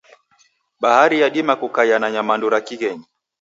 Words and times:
Bahari 0.79 1.21
yadima 1.21 1.55
kukaia 1.55 1.99
na 1.99 2.07
nyamandu 2.11 2.49
ra 2.49 2.59
kighenyi. 2.65 3.05